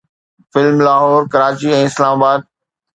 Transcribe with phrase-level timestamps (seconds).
[0.53, 2.53] film Lahore, Karachi ۽ اسلام آباد